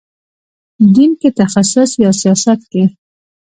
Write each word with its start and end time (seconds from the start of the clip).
دین 0.95 1.11
کې 1.21 1.29
تخصص 1.39 1.89
یا 2.03 2.11
سیاست 2.21 2.59
کې. 2.71 2.83